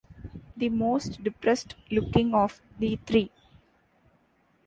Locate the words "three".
3.05-3.29